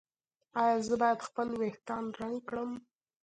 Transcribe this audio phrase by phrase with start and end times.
[0.61, 2.71] ایا زه باید خپل ویښتان رنګ کړم؟